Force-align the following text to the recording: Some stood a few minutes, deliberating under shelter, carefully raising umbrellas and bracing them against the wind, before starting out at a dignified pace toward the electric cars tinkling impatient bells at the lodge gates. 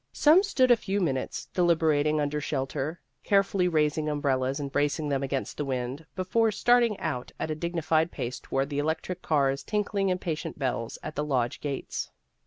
Some 0.13 0.41
stood 0.41 0.71
a 0.71 0.75
few 0.75 0.99
minutes, 0.99 1.45
deliberating 1.53 2.19
under 2.19 2.41
shelter, 2.41 2.99
carefully 3.23 3.67
raising 3.67 4.09
umbrellas 4.09 4.59
and 4.59 4.71
bracing 4.71 5.09
them 5.09 5.21
against 5.21 5.57
the 5.57 5.63
wind, 5.63 6.07
before 6.15 6.49
starting 6.51 6.97
out 6.99 7.31
at 7.39 7.51
a 7.51 7.55
dignified 7.55 8.11
pace 8.11 8.39
toward 8.39 8.71
the 8.71 8.79
electric 8.79 9.21
cars 9.21 9.61
tinkling 9.61 10.09
impatient 10.09 10.57
bells 10.57 10.97
at 11.03 11.13
the 11.15 11.23
lodge 11.23 11.61
gates. 11.61 12.09